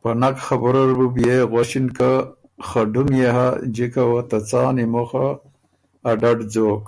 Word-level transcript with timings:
په 0.00 0.10
نک 0.20 0.36
خبُره 0.46 0.82
ر 0.88 0.90
بُو 0.98 1.06
بيې 1.14 1.36
غؤݭِن 1.50 1.86
که 1.96 2.10
”خه 2.66 2.82
ډُم 2.92 3.08
يې 3.20 3.30
هۀ 3.36 3.48
جکه 3.74 4.02
وه 4.10 4.22
ته 4.28 4.38
څان 4.48 4.76
ای 4.80 4.86
مُخه 4.94 5.26
ا 6.08 6.10
ډډ 6.20 6.38
ځوک“ 6.52 6.84